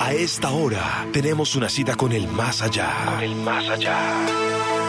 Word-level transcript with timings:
A 0.00 0.14
esta 0.14 0.50
hora 0.50 1.06
tenemos 1.12 1.56
una 1.56 1.68
cita 1.68 1.94
con 1.94 2.12
el 2.12 2.26
más 2.26 2.62
allá. 2.62 2.90
Con 3.04 3.22
el 3.22 3.34
más 3.36 3.68
allá. 3.68 3.98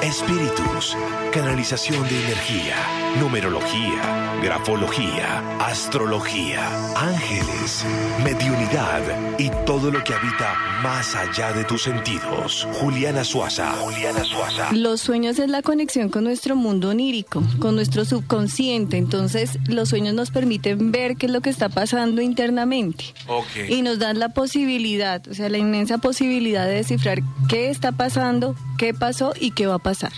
Espíritus, 0.01 0.97
canalización 1.31 2.01
de 2.07 2.23
energía, 2.23 2.75
numerología, 3.19 4.39
grafología, 4.41 5.59
astrología, 5.59 6.67
ángeles, 6.95 7.85
mediunidad 8.23 9.01
y 9.37 9.51
todo 9.65 9.91
lo 9.91 10.03
que 10.03 10.15
habita 10.15 10.55
más 10.81 11.15
allá 11.15 11.53
de 11.53 11.63
tus 11.65 11.83
sentidos. 11.83 12.67
Juliana 12.79 13.23
Suaza. 13.23 13.73
Juliana 13.73 14.23
Suaza. 14.23 14.71
Los 14.71 15.01
sueños 15.01 15.37
es 15.37 15.49
la 15.49 15.61
conexión 15.61 16.09
con 16.09 16.23
nuestro 16.23 16.55
mundo 16.55 16.89
onírico, 16.89 17.43
con 17.59 17.75
nuestro 17.75 18.03
subconsciente. 18.03 18.97
Entonces, 18.97 19.59
los 19.67 19.89
sueños 19.89 20.15
nos 20.15 20.31
permiten 20.31 20.91
ver 20.91 21.15
qué 21.15 21.27
es 21.27 21.31
lo 21.31 21.41
que 21.41 21.51
está 21.51 21.69
pasando 21.69 22.23
internamente. 22.23 23.05
Ok. 23.27 23.69
Y 23.69 23.83
nos 23.83 23.99
dan 23.99 24.17
la 24.17 24.29
posibilidad, 24.29 25.00
o 25.29 25.33
sea, 25.33 25.49
la 25.49 25.57
inmensa 25.57 25.97
posibilidad 25.97 26.65
de 26.65 26.75
descifrar 26.75 27.19
qué 27.49 27.69
está 27.69 27.91
pasando, 27.91 28.55
qué 28.77 28.93
pasó 28.93 29.33
y 29.39 29.51
qué 29.51 29.67
va 29.67 29.75
a 29.75 29.79
pasar. 29.79 30.11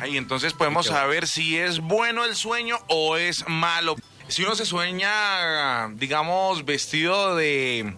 Ay, 0.00 0.16
entonces 0.16 0.52
podemos 0.52 0.86
saber 0.86 1.26
si 1.26 1.56
es 1.56 1.80
bueno 1.80 2.24
el 2.24 2.34
sueño 2.34 2.76
o 2.88 3.16
es 3.16 3.44
malo. 3.48 3.96
Si 4.28 4.42
uno 4.42 4.54
se 4.54 4.64
sueña, 4.64 5.88
digamos, 5.94 6.64
vestido 6.64 7.36
de 7.36 7.94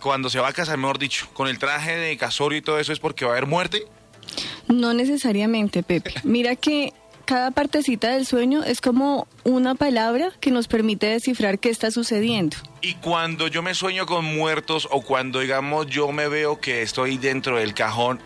cuando 0.00 0.28
se 0.30 0.40
va 0.40 0.48
a 0.48 0.52
casar, 0.52 0.78
mejor 0.78 0.98
dicho, 0.98 1.28
con 1.32 1.48
el 1.48 1.58
traje 1.58 1.96
de 1.96 2.16
casorio 2.16 2.58
y 2.58 2.62
todo 2.62 2.78
eso, 2.78 2.92
¿es 2.92 2.98
porque 2.98 3.24
va 3.24 3.32
a 3.32 3.34
haber 3.34 3.46
muerte? 3.46 3.84
No 4.68 4.94
necesariamente, 4.94 5.82
Pepe. 5.82 6.14
Mira 6.24 6.56
que 6.56 6.92
cada 7.24 7.50
partecita 7.50 8.10
del 8.10 8.26
sueño 8.26 8.62
es 8.64 8.80
como 8.80 9.26
una 9.44 9.74
palabra 9.74 10.30
que 10.40 10.50
nos 10.50 10.68
permite 10.68 11.06
descifrar 11.06 11.58
qué 11.58 11.70
está 11.70 11.90
sucediendo. 11.90 12.56
Y 12.80 12.94
cuando 12.94 13.48
yo 13.48 13.62
me 13.62 13.74
sueño 13.74 14.06
con 14.06 14.24
muertos 14.24 14.88
o 14.90 15.02
cuando, 15.02 15.40
digamos, 15.40 15.86
yo 15.86 16.10
me 16.12 16.28
veo 16.28 16.60
que 16.60 16.82
estoy 16.82 17.18
dentro 17.18 17.56
del 17.56 17.74
cajón, 17.74 18.20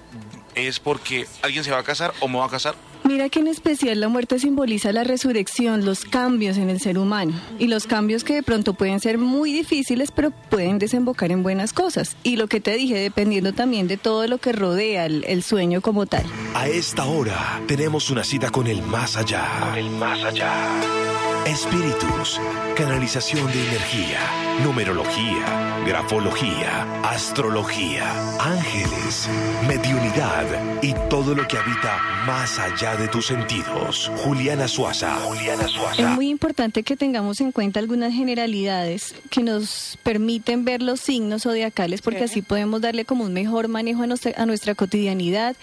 ¿es 0.55 0.81
porque 0.81 1.27
alguien 1.43 1.65
se 1.65 1.71
va 1.71 1.79
a 1.79 1.85
casar 1.85 2.13
o 2.21 2.29
me 2.29 2.39
va 2.39 2.47
a 2.47 2.51
casar? 2.51 2.75
Mira 3.07 3.29
que 3.29 3.39
en 3.39 3.47
especial 3.47 4.01
la 4.01 4.09
muerte 4.09 4.41
simboliza 4.41 4.91
la 4.91 5.05
resurrección, 5.05 5.85
los 5.85 6.05
cambios 6.05 6.57
en 6.57 6.71
el 6.71 6.81
ser 6.81 6.99
humano 6.99 7.33
y 7.57 7.69
los 7.69 7.87
cambios 7.87 8.25
que 8.25 8.35
de 8.35 8.43
pronto 8.43 8.75
pueden 8.75 8.99
ser 8.99 9.17
muy 9.17 9.53
difíciles 9.53 10.11
pero 10.11 10.33
pueden 10.33 10.81
desembocar 10.81 11.31
en 11.31 11.45
buenas 11.45 11.73
cosas. 11.73 12.17
Y 12.25 12.35
lo 12.35 12.49
que 12.49 12.61
te 12.61 12.75
dije, 12.75 12.99
dependiendo 12.99 13.53
también 13.53 13.87
de 13.87 13.97
todo 13.97 14.27
lo 14.27 14.39
que 14.39 14.51
rodea 14.51 15.07
el, 15.07 15.25
el 15.29 15.45
sueño 15.45 15.81
como 15.83 16.07
tal. 16.07 16.25
A 16.55 16.69
esta 16.69 17.05
hora 17.05 17.63
tenemos 17.69 18.11
una 18.11 18.25
cita 18.25 18.51
con 18.51 18.67
el 18.67 18.83
más 18.83 19.17
allá. 19.17 19.47
Con 19.61 19.79
el 19.79 19.91
más 19.91 20.25
allá. 20.25 21.16
Espíritus, 21.47 22.41
canalización 22.75 23.47
de 23.53 23.69
energía, 23.69 24.19
numerología, 24.65 25.79
grafología, 25.87 27.03
astrología, 27.05 28.05
ángeles, 28.41 29.29
mediunidad 29.69 30.45
y 30.83 30.93
todo 31.09 31.37
lo 31.37 31.47
que 31.47 31.57
habita 31.57 32.03
más 32.27 32.59
allá 32.59 32.97
de 32.97 33.07
tus 33.07 33.27
sentidos. 33.27 34.11
Juliana 34.25 34.67
Suaza. 34.67 35.15
Juliana 35.21 35.67
Es 35.67 35.71
Suaza. 35.71 36.09
muy 36.11 36.31
importante 36.31 36.83
que 36.83 36.97
tengamos 36.97 37.41
en 37.41 37.53
cuenta 37.53 37.79
algunas 37.79 38.13
generalidades 38.13 39.15
que 39.31 39.45
nos 39.45 39.99
permiten 40.03 40.65
ver 40.65 40.83
los 40.83 40.99
signos 40.99 41.45
zodiacales 41.45 42.03
porque 42.03 42.25
así 42.25 42.43
podemos 42.43 42.81
darle 42.81 43.05
como 43.05 43.23
un 43.23 43.33
mejor 43.33 43.69
manejo 43.69 44.03
a 44.03 44.09
nuestra, 44.09 44.33
a 44.37 44.47
nuestra 44.47 44.75
cotidianidad 44.75 45.55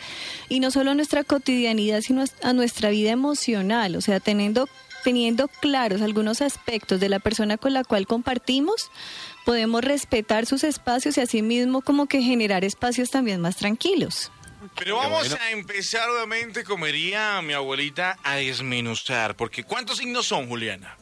y 0.48 0.62
no 0.62 0.72
solo 0.72 0.92
a 0.92 0.96
nuestra 0.96 1.26
cotidianidad 1.26 2.00
sino 2.00 2.24
a 2.42 2.54
nuestra 2.54 2.90
vida 2.90 3.12
emocional, 3.12 3.98
o 3.98 4.02
sea, 4.02 4.22
teniendo 4.22 4.70
teniendo 5.04 5.48
claros 5.48 6.02
algunos 6.02 6.42
aspectos 6.42 7.00
de 7.00 7.10
la 7.10 7.20
persona 7.20 7.58
con 7.58 7.74
la 7.74 7.84
cual 7.84 8.08
compartimos, 8.08 8.90
podemos 9.46 9.84
respetar 9.84 10.46
sus 10.46 10.64
espacios 10.64 11.18
y 11.18 11.22
asimismo 11.22 11.82
como 11.82 12.08
que 12.08 12.22
generar 12.22 12.64
espacios 12.64 13.12
también 13.12 13.42
más 13.42 13.58
tranquilos. 13.58 14.32
Pero 14.76 14.96
vamos 14.98 15.34
a 15.34 15.52
empezar, 15.52 16.10
obviamente, 16.10 16.64
como 16.64 16.86
diría 16.86 17.42
mi 17.42 17.54
abuelita, 17.54 18.18
a 18.24 18.36
desmenuzar. 18.36 19.36
Porque 19.36 19.64
¿cuántos 19.64 19.98
signos 19.98 20.26
son, 20.26 20.48
Juliana? 20.48 20.98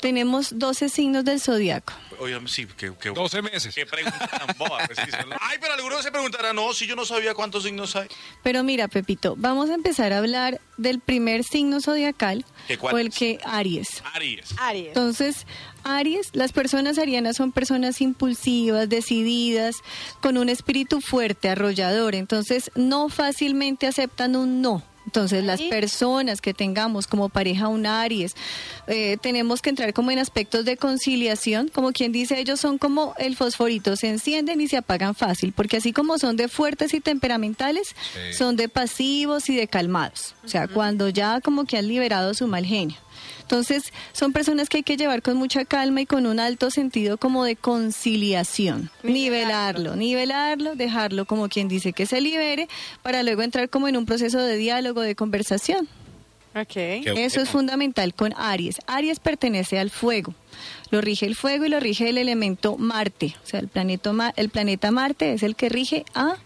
Tenemos 0.00 0.58
12 0.58 0.88
signos 0.88 1.24
del 1.24 1.40
zodiaco. 1.40 1.92
Oye, 2.18 2.38
sí, 2.46 2.66
que, 2.66 2.92
que, 2.94 3.10
12 3.10 3.42
meses. 3.42 3.74
qué 3.74 3.86
pregunta 3.86 4.26
tan 4.26 4.56
boba. 4.58 4.78
pues, 4.86 4.98
sí, 5.04 5.10
son- 5.10 5.30
Ay, 5.40 5.56
pero 5.60 5.72
algunos 5.74 6.02
se 6.02 6.10
preguntarán, 6.10 6.54
no, 6.56 6.72
si 6.74 6.86
yo 6.86 6.94
no 6.96 7.04
sabía 7.06 7.34
cuántos 7.34 7.62
signos 7.64 7.96
hay. 7.96 8.08
Pero 8.42 8.62
mira, 8.62 8.88
Pepito, 8.88 9.34
vamos 9.38 9.70
a 9.70 9.74
empezar 9.74 10.12
a 10.12 10.18
hablar 10.18 10.60
del 10.76 11.00
primer 11.00 11.44
signo 11.44 11.80
zodiacal, 11.80 12.44
¿Que 12.68 12.76
cuál 12.78 12.94
o 12.94 12.98
el 12.98 13.08
es? 13.08 13.14
que 13.14 13.38
Aries. 13.44 14.02
Aries. 14.14 14.54
Aries. 14.58 14.88
Entonces, 14.88 15.46
Aries, 15.84 16.28
las 16.34 16.52
personas 16.52 16.98
arianas 16.98 17.36
son 17.36 17.52
personas 17.52 18.00
impulsivas, 18.00 18.88
decididas, 18.88 19.76
con 20.20 20.36
un 20.36 20.48
espíritu 20.50 21.00
fuerte, 21.00 21.48
arrollador. 21.48 22.14
Entonces, 22.14 22.70
no 22.74 23.08
fácilmente 23.08 23.86
aceptan 23.86 24.36
un 24.36 24.60
no. 24.62 24.82
Entonces, 25.10 25.42
las 25.42 25.60
personas 25.62 26.40
que 26.40 26.54
tengamos 26.54 27.08
como 27.08 27.28
pareja 27.30 27.66
un 27.66 27.84
Aries, 27.84 28.36
eh, 28.86 29.16
tenemos 29.20 29.60
que 29.60 29.68
entrar 29.70 29.92
como 29.92 30.12
en 30.12 30.20
aspectos 30.20 30.64
de 30.64 30.76
conciliación, 30.76 31.66
como 31.66 31.90
quien 31.90 32.12
dice, 32.12 32.38
ellos 32.38 32.60
son 32.60 32.78
como 32.78 33.14
el 33.18 33.34
fosforito, 33.34 33.96
se 33.96 34.08
encienden 34.08 34.60
y 34.60 34.68
se 34.68 34.76
apagan 34.76 35.16
fácil, 35.16 35.52
porque 35.52 35.78
así 35.78 35.92
como 35.92 36.16
son 36.18 36.36
de 36.36 36.46
fuertes 36.46 36.94
y 36.94 37.00
temperamentales, 37.00 37.88
Sí. 37.88 38.34
son 38.38 38.54
de 38.54 38.68
pasivos 38.68 39.48
y 39.50 39.56
de 39.56 39.66
calmados. 39.66 40.36
O 40.44 40.48
sea, 40.48 40.68
cuando 40.68 41.08
ya 41.08 41.40
como 41.40 41.64
que 41.64 41.76
han 41.76 41.88
liberado 41.88 42.32
su 42.32 42.46
mal 42.46 42.64
genio. 42.64 42.96
Entonces, 43.42 43.92
son 44.12 44.32
personas 44.32 44.68
que 44.68 44.78
hay 44.78 44.82
que 44.82 44.96
llevar 44.96 45.22
con 45.22 45.36
mucha 45.36 45.64
calma 45.64 46.02
y 46.02 46.06
con 46.06 46.26
un 46.26 46.38
alto 46.38 46.70
sentido 46.70 47.18
como 47.18 47.44
de 47.44 47.56
conciliación. 47.56 48.90
Nivelarlo, 49.02 49.96
nivelarlo, 49.96 50.76
dejarlo 50.76 51.24
como 51.24 51.48
quien 51.48 51.68
dice 51.68 51.92
que 51.92 52.06
se 52.06 52.20
libere, 52.20 52.68
para 53.02 53.22
luego 53.22 53.42
entrar 53.42 53.68
como 53.68 53.88
en 53.88 53.96
un 53.96 54.06
proceso 54.06 54.38
de 54.38 54.56
diálogo, 54.56 55.00
de 55.00 55.14
conversación. 55.14 55.88
Ok. 56.54 56.72
Qué 56.72 57.14
Eso 57.16 57.40
es 57.40 57.48
fundamental 57.48 58.12
con 58.14 58.34
Aries. 58.36 58.80
Aries 58.86 59.20
pertenece 59.20 59.78
al 59.78 59.90
fuego. 59.90 60.34
Lo 60.90 61.00
rige 61.00 61.26
el 61.26 61.36
fuego 61.36 61.64
y 61.64 61.68
lo 61.68 61.78
rige 61.78 62.08
el 62.08 62.18
elemento 62.18 62.76
Marte. 62.76 63.36
O 63.44 63.46
sea, 63.46 63.60
el 63.60 63.68
planeta, 63.68 64.32
el 64.36 64.48
planeta 64.48 64.90
Marte 64.90 65.32
es 65.32 65.42
el 65.42 65.54
que 65.54 65.68
rige 65.68 66.04
a 66.14 66.36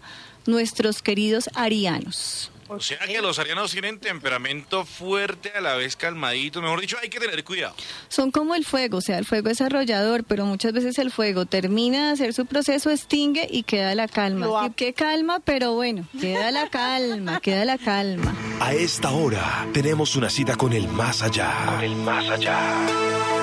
nuestros 0.45 1.01
queridos 1.01 1.49
arianos. 1.55 2.51
O 2.67 2.79
sea 2.79 2.97
que 2.99 3.21
los 3.21 3.37
arianos 3.37 3.71
tienen 3.71 3.99
temperamento 3.99 4.85
fuerte, 4.85 5.51
a 5.55 5.61
la 5.61 5.75
vez 5.75 5.95
calmadito. 5.95 6.61
Mejor 6.61 6.81
dicho, 6.81 6.97
hay 7.01 7.09
que 7.09 7.19
tener 7.19 7.43
cuidado. 7.43 7.75
Son 8.09 8.31
como 8.31 8.55
el 8.55 8.65
fuego, 8.65 8.97
o 8.97 9.01
sea, 9.01 9.17
el 9.17 9.25
fuego 9.25 9.49
es 9.49 9.61
arrollador, 9.61 10.23
pero 10.23 10.45
muchas 10.45 10.73
veces 10.73 10.97
el 10.97 11.11
fuego 11.11 11.45
termina 11.45 12.07
de 12.07 12.13
hacer 12.13 12.33
su 12.33 12.45
proceso, 12.45 12.89
extingue 12.89 13.47
y 13.49 13.63
queda 13.63 13.93
la 13.93 14.07
calma. 14.07 14.73
Qué 14.75 14.93
calma, 14.93 15.39
pero 15.39 15.73
bueno, 15.73 16.07
queda 16.19 16.51
la 16.51 16.69
calma, 16.69 17.39
queda 17.39 17.65
la 17.65 17.77
calma. 17.77 18.35
A 18.59 18.73
esta 18.73 19.11
hora 19.11 19.67
tenemos 19.73 20.15
una 20.15 20.29
cita 20.29 20.55
con 20.55 20.73
el 20.73 20.87
más 20.87 21.21
allá. 21.21 21.53
Con 21.67 21.83
el 21.83 21.95
más 21.95 22.29
allá. 22.29 22.59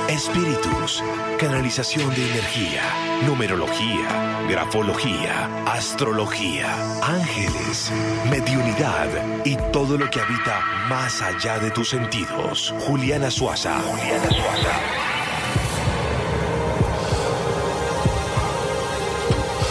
Espíritus, 0.09 1.03
canalización 1.39 2.13
de 2.15 2.31
energía, 2.33 2.83
numerología, 3.25 4.45
grafología, 4.49 5.65
astrología, 5.65 6.75
ángeles, 7.03 7.91
mediunidad 8.29 9.12
y 9.45 9.57
todo 9.73 9.97
lo 9.99 10.09
que 10.11 10.21
habita 10.21 10.61
más 10.89 11.23
allá 11.23 11.59
de 11.59 11.71
tus 11.71 11.91
sentidos. 11.91 12.75
Juliana 12.81 13.31
Suaza. 13.31 13.81
Juliana 13.81 14.29
Suaza. 14.29 14.81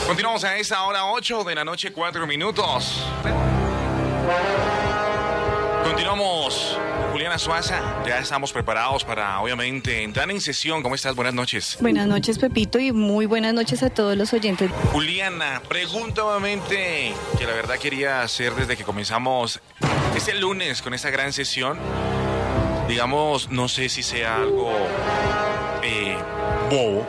Continuamos 0.07 0.43
a 0.43 0.57
esta 0.57 0.83
hora 0.83 1.05
8 1.05 1.43
de 1.45 1.55
la 1.55 1.63
noche, 1.63 1.93
4 1.93 2.27
minutos. 2.27 3.05
Continuamos. 5.85 6.70
Juliana 7.31 7.39
Suaza, 7.39 8.03
ya 8.05 8.19
estamos 8.19 8.51
preparados 8.51 9.05
para, 9.05 9.39
obviamente, 9.39 10.03
entrar 10.03 10.29
en 10.29 10.41
sesión. 10.41 10.83
¿Cómo 10.83 10.95
estás? 10.95 11.15
Buenas 11.15 11.33
noches. 11.33 11.77
Buenas 11.79 12.05
noches, 12.05 12.37
Pepito, 12.37 12.77
y 12.77 12.91
muy 12.91 13.25
buenas 13.25 13.53
noches 13.53 13.83
a 13.83 13.89
todos 13.89 14.17
los 14.17 14.33
oyentes. 14.33 14.69
Juliana, 14.91 15.61
pregunta 15.65 16.25
obviamente 16.25 17.13
que 17.37 17.45
la 17.45 17.53
verdad 17.53 17.77
quería 17.79 18.21
hacer 18.21 18.53
desde 18.55 18.75
que 18.75 18.83
comenzamos 18.83 19.61
este 20.13 20.35
lunes 20.35 20.81
con 20.81 20.93
esta 20.93 21.09
gran 21.09 21.31
sesión. 21.31 21.79
Digamos, 22.89 23.49
no 23.49 23.69
sé 23.69 23.87
si 23.87 24.03
sea 24.03 24.35
algo 24.35 24.73
eh, 25.83 26.17
bobo, 26.69 27.07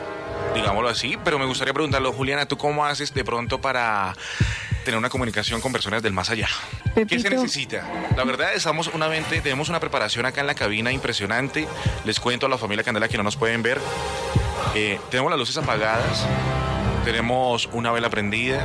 digámoslo 0.54 0.88
así, 0.88 1.18
pero 1.24 1.40
me 1.40 1.46
gustaría 1.46 1.74
preguntarlo, 1.74 2.12
Juliana, 2.12 2.46
¿tú 2.46 2.56
cómo 2.56 2.86
haces 2.86 3.12
de 3.12 3.24
pronto 3.24 3.60
para 3.60 4.14
tener 4.82 4.98
una 4.98 5.08
comunicación 5.08 5.60
con 5.60 5.72
personas 5.72 6.02
del 6.02 6.12
más 6.12 6.30
allá? 6.30 6.48
¿Qué 6.94 7.18
se 7.18 7.30
necesita? 7.30 7.88
La 8.16 8.24
verdad, 8.24 8.54
estamos 8.54 8.88
una 8.88 9.08
mente, 9.08 9.40
tenemos 9.40 9.68
una 9.68 9.80
preparación 9.80 10.26
acá 10.26 10.40
en 10.40 10.46
la 10.46 10.54
cabina 10.54 10.92
impresionante. 10.92 11.66
Les 12.04 12.20
cuento 12.20 12.46
a 12.46 12.48
la 12.48 12.58
familia 12.58 12.84
Candela 12.84 13.08
que 13.08 13.16
no 13.16 13.22
nos 13.22 13.36
pueden 13.36 13.62
ver. 13.62 13.80
Eh, 14.74 14.98
tenemos 15.10 15.30
las 15.30 15.38
luces 15.38 15.56
apagadas. 15.56 16.26
tenemos 17.04 17.68
una 17.72 17.90
vela 17.90 18.08
prendida, 18.10 18.64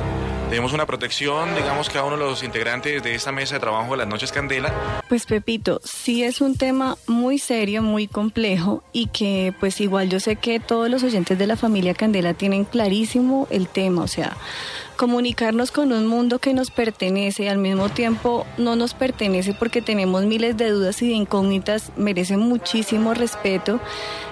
tenemos 0.50 0.74
una 0.74 0.86
protección, 0.86 1.54
digamos, 1.56 1.90
cada 1.90 2.06
uno 2.06 2.18
de 2.18 2.24
los 2.24 2.44
integrantes 2.44 3.04
de 3.04 3.16
esta 3.16 3.32
mesa 3.32 3.56
de 3.56 3.60
trabajo 3.60 3.92
de 3.92 3.98
las 3.98 4.08
Noches 4.08 4.32
Candela. 4.32 5.02
Pues 5.10 5.26
Pepito, 5.26 5.82
sí 5.84 6.24
es 6.24 6.42
un 6.42 6.56
tema 6.56 6.98
muy 7.06 7.38
serio, 7.38 7.82
muy 7.82 8.08
complejo 8.08 8.84
y 8.94 9.08
que 9.08 9.54
pues 9.60 9.82
igual 9.82 10.10
yo 10.10 10.20
sé 10.20 10.38
que 10.38 10.60
todos 10.60 10.90
los 10.90 11.04
oyentes 11.04 11.38
de 11.38 11.48
la 11.48 11.58
familia 11.58 11.94
Candela 11.94 12.34
tienen 12.34 12.64
clarísimo 12.64 13.48
el 13.50 13.68
tema, 13.68 14.04
o 14.04 14.08
sea, 14.08 14.38
comunicarnos 14.98 15.72
con 15.72 15.92
un 15.92 16.08
mundo 16.08 16.40
que 16.40 16.54
nos 16.54 16.72
pertenece 16.72 17.44
y 17.44 17.48
al 17.48 17.60
mismo 17.60 17.90
tiempo 17.90 18.46
no 18.58 18.76
nos 18.76 18.94
pertenece 18.94 19.54
porque 19.54 19.82
tenemos 19.82 20.26
miles 20.26 20.58
de 20.58 20.72
dudas 20.72 21.02
y 21.02 21.08
de 21.08 21.14
incógnitas, 21.14 21.92
merece 21.96 22.36
muchísimo 22.38 23.14
respeto. 23.14 23.80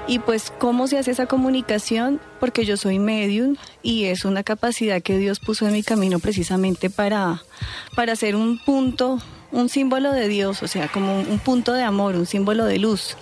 Y 0.08 0.20
pues, 0.20 0.54
¿cómo 0.60 0.88
se 0.88 1.00
hace 1.00 1.12
esa 1.12 1.26
comunicación? 1.26 2.20
Porque 2.40 2.64
yo 2.64 2.78
soy 2.78 3.00
medium 3.00 3.56
y 3.82 4.06
es 4.06 4.24
una 4.24 4.44
capacidad 4.44 5.02
que 5.02 5.18
Dios 5.18 5.40
puso 5.40 5.66
en 5.66 5.74
mi 5.74 5.82
camino 5.82 6.05
precisamente 6.20 6.90
para, 6.90 7.42
para 7.96 8.14
hacer 8.14 8.36
un 8.36 8.58
punto 8.58 9.20
un 9.52 9.70
símbolo 9.70 10.12
de 10.12 10.28
Dios, 10.28 10.62
o 10.64 10.68
sea, 10.68 10.90
como 10.90 11.20
un, 11.20 11.40
punto 11.40 11.74
de 11.74 11.84
amor, 11.84 12.16
un 12.16 12.26
símbolo 12.26 12.66
de 12.66 12.78
luz. 12.78 13.16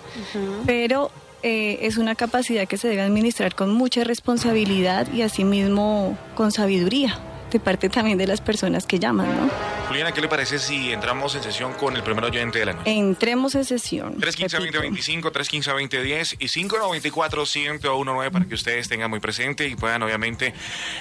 Pero 0.66 1.12
eh, 1.44 1.80
es 1.82 1.98
una 1.98 2.16
capacidad 2.16 2.68
que 2.68 2.78
se 2.78 2.88
debe 2.88 3.02
administrar 3.02 3.54
con 3.54 3.72
mucha 3.72 4.04
responsabilidad 4.04 5.12
y 5.14 5.22
asimismo 5.22 6.18
con 6.36 6.52
sabiduría 6.52 7.20
de 7.52 7.60
parte 7.60 7.88
también 7.88 8.18
de 8.18 8.26
las 8.26 8.42
personas 8.42 8.88
que 8.88 8.98
llaman, 8.98 9.28
¿no? 9.28 9.50
Juliana, 9.94 10.12
¿qué 10.12 10.22
le 10.22 10.28
parece 10.28 10.58
si 10.58 10.92
entramos 10.92 11.36
en 11.36 11.44
sesión 11.44 11.74
con 11.74 11.96
el 11.96 12.02
primer 12.02 12.26
oyente 12.26 12.58
de 12.58 12.66
la 12.66 12.74
noche? 12.74 12.90
Entremos 12.90 13.54
en 13.54 13.64
sesión. 13.64 14.16
315-2025, 14.16 15.32
315-2010 15.32 16.38
y 16.40 16.48
594-1019 16.48 18.32
para 18.32 18.46
que 18.46 18.56
ustedes 18.56 18.90
tengan 18.90 19.12
muy 19.12 19.20
presente 19.20 19.68
y 19.68 19.76
puedan 19.76 20.02
obviamente 20.02 20.52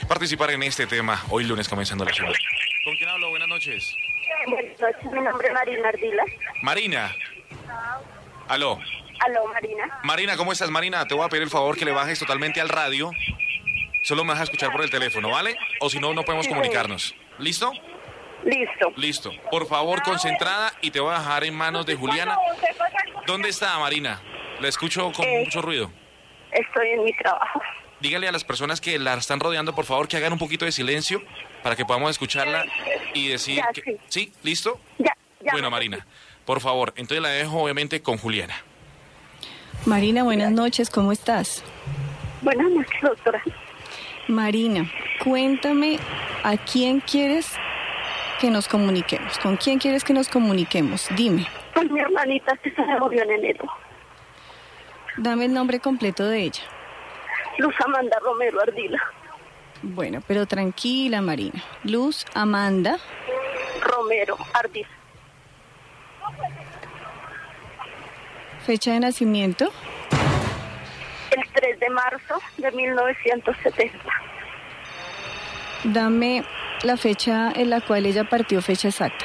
participar 0.07 0.51
en 0.51 0.65
este 0.65 0.87
tema 0.87 1.25
hoy 1.31 1.45
lunes 1.45 1.71
comenzando 1.71 2.05
la 2.05 2.13
semana. 2.13 2.37
¿Con 2.85 2.95
quién 2.97 3.09
hablo? 3.09 3.31
Buenas 3.31 3.49
noches. 3.49 3.97
Buenas 4.47 4.79
noches, 4.79 5.05
mi 5.11 5.21
nombre 5.23 5.49
es 5.49 5.55
Marina 5.55 5.89
Ardila. 5.89 6.25
Marina. 6.61 7.17
Aló. 8.49 8.79
Aló, 9.21 9.47
Marina. 9.55 10.01
Marina, 10.03 10.37
¿cómo 10.37 10.53
estás, 10.53 10.69
Marina? 10.69 11.07
Te 11.07 11.15
voy 11.15 11.25
a 11.25 11.31
pedir 11.31 11.45
el 11.45 11.51
favor 11.51 11.79
que 11.79 11.87
le 11.87 11.93
bajes 11.93 12.19
totalmente 12.19 12.61
al 12.61 12.69
radio 12.69 13.11
Solo 14.03 14.25
me 14.25 14.33
vas 14.33 14.41
a 14.41 14.45
escuchar 14.45 14.73
por 14.73 14.83
el 14.83 14.91
teléfono, 14.91 15.31
¿vale? 15.31 15.57
O 15.81 15.89
si 15.89 16.01
no, 16.01 16.13
no 16.13 16.25
podemos 16.25 16.49
comunicarnos. 16.49 17.15
¿Listo? 17.39 17.73
Listo. 18.45 18.93
Listo. 18.97 19.31
Por 19.51 19.67
favor, 19.67 20.03
concentrada 20.03 20.73
y 20.81 20.91
te 20.91 21.01
voy 21.01 21.15
a 21.15 21.19
dejar 21.19 21.45
en 21.45 21.55
manos 21.55 21.87
de 21.87 21.95
Juliana. 21.95 22.37
¿Dónde 23.27 23.49
está 23.49 23.79
Marina? 23.79 24.21
La 24.61 24.69
escucho 24.69 25.13
con 25.13 25.25
Eh, 25.25 25.43
mucho 25.45 25.63
ruido. 25.63 25.91
Estoy 26.51 26.89
en 26.91 27.05
mi 27.05 27.13
trabajo. 27.15 27.61
Dígale 28.01 28.27
a 28.29 28.33
las 28.33 28.43
personas 28.45 28.81
que 28.81 28.99
la 28.99 29.15
están 29.15 29.39
rodeando, 29.39 29.75
por 29.75 29.85
favor, 29.85 30.09
que 30.09 30.17
hagan 30.17 30.33
un 30.33 30.39
poquito 30.39 30.65
de 30.65 30.73
silencio 30.73 31.23
para 31.63 31.77
que 31.77 31.85
podamos 31.85 32.11
escucharla 32.11 32.65
y 33.15 33.29
decir 33.29 33.57
Ya, 33.57 33.69
que... 33.73 33.83
sí. 33.83 33.97
¿Sí? 34.09 34.33
¿Listo? 34.43 34.81
Ya, 34.99 35.17
ya. 35.41 35.53
Bueno, 35.53 35.71
Marina, 35.71 36.05
por 36.45 36.61
favor, 36.61 36.93
entonces 36.97 37.23
la 37.23 37.29
dejo 37.29 37.63
obviamente 37.63 38.03
con 38.03 38.19
Juliana. 38.19 38.55
Marina, 39.87 40.25
buenas 40.25 40.51
noches, 40.51 40.91
¿cómo 40.91 41.13
estás? 41.13 41.63
Buenas 42.43 42.69
noches, 42.71 43.01
doctora. 43.03 43.43
Marina, 44.29 44.91
cuéntame 45.23 45.99
a 46.43 46.57
quién 46.57 47.01
quieres 47.01 47.53
que 48.43 48.51
nos 48.51 48.67
comuniquemos. 48.67 49.39
¿Con 49.39 49.57
quién 49.57 49.79
quieres 49.79 50.03
que 50.03 50.13
nos 50.13 50.29
comuniquemos? 50.29 51.07
Dime. 51.15 51.47
Pues 51.75 51.89
mi 51.89 52.01
hermanita 52.01 52.57
que 52.57 52.73
se 52.73 52.83
murió 52.99 53.23
en 53.23 53.31
enero. 53.31 53.65
Dame 55.17 55.45
el 55.45 55.55
nombre 55.55 55.79
completo 55.79 56.27
de 56.27 56.41
ella. 56.41 56.63
Luz 57.59 57.73
Amanda 57.85 58.19
Romero 58.21 58.61
Ardila. 58.61 59.01
Bueno, 59.83 60.25
pero 60.27 60.47
tranquila, 60.47 61.23
Marina. 61.23 61.63
Luz 61.85 62.27
Amanda. 62.35 62.99
Romero 63.81 64.37
Ardila. 64.55 64.89
Fecha 68.67 68.91
de 68.95 69.01
nacimiento. 69.01 69.71
El 71.31 71.49
3 71.53 71.79
de 71.79 71.91
marzo 71.91 72.41
de 72.59 72.73
1970. 72.73 73.99
Dame 75.85 76.45
la 76.83 76.97
fecha 76.97 77.53
en 77.55 77.71
la 77.71 77.81
cual 77.81 78.07
ella 78.07 78.25
partió, 78.25 78.61
fecha 78.61 78.89
exacta. 78.89 79.25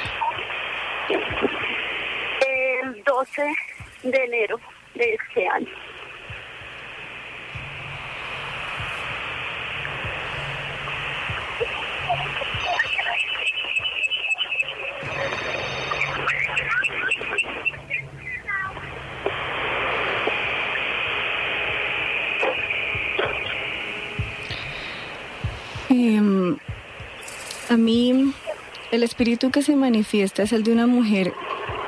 El 2.46 3.02
12 3.04 3.42
de 4.04 4.24
enero 4.24 4.60
de 4.94 5.14
este 5.14 5.48
año. 5.48 5.68
A 27.68 27.76
mí, 27.76 28.32
el 28.92 29.02
espíritu 29.02 29.50
que 29.50 29.62
se 29.62 29.76
manifiesta 29.76 30.42
es 30.42 30.52
el 30.52 30.62
de 30.62 30.72
una 30.72 30.86
mujer 30.86 31.32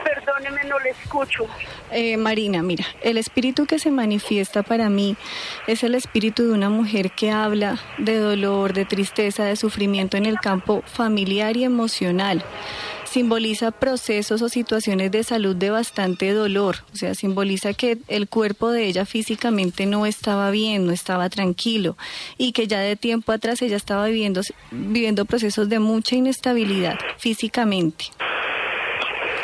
Perdóneme, 0.05 0.65
no 0.65 0.79
le 0.79 0.91
escucho. 0.91 1.47
Eh, 1.91 2.17
Marina, 2.17 2.63
mira, 2.63 2.85
el 3.03 3.17
espíritu 3.17 3.67
que 3.67 3.79
se 3.79 3.91
manifiesta 3.91 4.63
para 4.63 4.91
mí 4.91 5.17
es 5.67 5.83
el 5.83 5.95
espíritu 5.95 6.45
de 6.45 6.53
una 6.53 6.69
mujer 6.69 7.11
que 7.11 7.31
habla 7.31 7.79
de 7.99 8.19
dolor, 8.19 8.73
de 8.73 8.85
tristeza, 8.85 9.45
de 9.45 9.57
sufrimiento 9.57 10.17
en 10.17 10.27
el 10.27 10.39
campo 10.39 10.83
familiar 10.87 11.57
y 11.57 11.65
emocional. 11.65 12.43
Simboliza 13.11 13.73
procesos 13.73 14.41
o 14.41 14.49
situaciones 14.49 15.11
de 15.11 15.25
salud 15.25 15.57
de 15.57 15.71
bastante 15.71 16.31
dolor, 16.33 16.77
o 16.93 16.97
sea, 16.97 17.17
simboliza 17.17 17.75
que 17.75 17.99
el 18.07 18.29
cuerpo 18.29 18.71
de 18.71 18.85
ella 18.87 19.05
físicamente 19.05 19.85
no 19.85 20.07
estaba 20.07 20.53
bien, 20.53 20.87
no 20.87 20.93
estaba 20.93 21.29
tranquilo 21.29 21.97
y 22.39 22.53
que 22.53 22.69
ya 22.69 22.79
de 22.79 22.95
tiempo 22.95 23.33
atrás 23.33 23.63
ella 23.63 23.77
estaba 23.77 24.07
viviendo, 24.07 24.43
viviendo 24.71 25.25
procesos 25.25 25.69
de 25.69 25.81
mucha 25.81 26.15
inestabilidad 26.15 27.01
físicamente. 27.19 28.05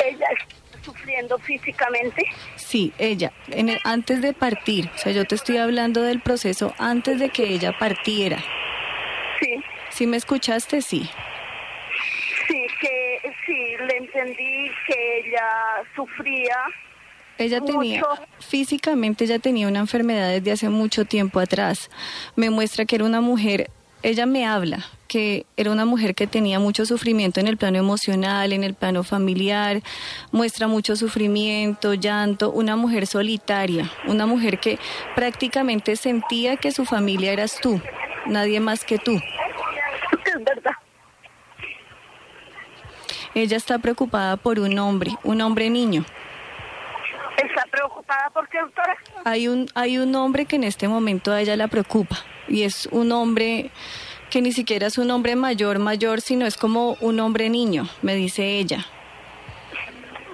Ella 0.07 0.27
está 0.39 0.83
sufriendo 0.85 1.37
físicamente. 1.39 2.23
Sí, 2.55 2.93
ella, 2.97 3.33
en 3.49 3.67
el- 3.67 3.79
antes 3.83 4.21
de 4.21 4.31
partir, 4.31 4.89
o 4.95 4.97
sea, 4.97 5.11
yo 5.11 5.25
te 5.25 5.35
estoy 5.35 5.57
hablando 5.57 6.03
del 6.03 6.21
proceso 6.21 6.73
antes 6.77 7.19
de 7.19 7.29
que 7.31 7.49
ella 7.49 7.77
partiera. 7.77 8.41
Sí, 9.41 9.55
¿Sí 9.89 10.07
me 10.07 10.15
escuchaste? 10.15 10.81
Sí. 10.81 11.09
Sí, 13.47 13.75
le 13.87 13.97
entendí 13.97 14.69
que 14.85 15.19
ella 15.19 15.47
sufría. 15.95 16.57
Ella 17.39 17.61
tenía, 17.61 18.01
Mucho. 18.01 18.21
físicamente 18.39 19.23
ella 19.23 19.39
tenía 19.39 19.67
una 19.67 19.79
enfermedad 19.79 20.29
desde 20.29 20.51
hace 20.51 20.69
mucho 20.69 21.05
tiempo 21.05 21.39
atrás. 21.39 21.89
Me 22.35 22.49
muestra 22.49 22.85
que 22.85 22.95
era 22.95 23.05
una 23.05 23.21
mujer, 23.21 23.69
ella 24.03 24.25
me 24.25 24.45
habla 24.45 24.85
que 25.07 25.45
era 25.55 25.71
una 25.71 25.85
mujer 25.85 26.15
que 26.15 26.27
tenía 26.27 26.59
mucho 26.59 26.85
sufrimiento 26.85 27.39
en 27.39 27.47
el 27.47 27.55
plano 27.55 27.77
emocional, 27.77 28.51
en 28.51 28.63
el 28.65 28.73
plano 28.73 29.03
familiar, 29.03 29.81
muestra 30.31 30.67
mucho 30.67 30.95
sufrimiento, 30.97 31.93
llanto, 31.93 32.51
una 32.51 32.75
mujer 32.75 33.07
solitaria, 33.07 33.89
una 34.05 34.25
mujer 34.25 34.59
que 34.59 34.79
prácticamente 35.15 35.95
sentía 35.95 36.57
que 36.57 36.71
su 36.71 36.83
familia 36.83 37.31
eras 37.31 37.57
tú, 37.61 37.79
nadie 38.25 38.59
más 38.59 38.83
que 38.83 38.97
tú. 38.97 39.17
Es 40.25 40.43
verdad. 40.43 40.73
Ella 43.37 43.55
está 43.55 43.77
preocupada 43.77 44.35
por 44.35 44.57
un 44.57 44.79
hombre, 44.79 45.11
un 45.23 45.41
hombre 45.41 45.69
niño. 45.69 46.03
¿Está 47.37 47.65
preocupada 47.69 48.31
por 48.31 48.49
qué, 48.49 48.59
doctora? 48.59 48.97
Hay 49.25 49.47
un, 49.47 49.67
hay 49.75 49.99
un 49.99 50.15
hombre 50.15 50.45
que 50.45 50.55
en 50.55 50.63
este 50.63 50.87
momento 50.87 51.31
a 51.31 51.39
ella 51.39 51.55
la 51.55 51.67
preocupa 51.67 52.17
y 52.47 52.63
es 52.63 52.87
un 52.87 53.11
hombre 53.11 53.69
que 54.31 54.41
ni 54.41 54.51
siquiera 54.51 54.87
es 54.87 54.97
un 54.97 55.11
hombre 55.11 55.35
mayor, 55.35 55.77
mayor, 55.77 56.19
sino 56.21 56.47
es 56.47 56.57
como 56.57 56.97
un 56.99 57.19
hombre 57.19 57.51
niño, 57.51 57.87
me 58.01 58.15
dice 58.15 58.57
ella. 58.57 58.83